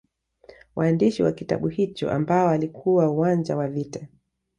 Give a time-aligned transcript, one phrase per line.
[0.75, 4.07] Waandishi wa kitabu hicho ambao walikuwa uwanja wa vita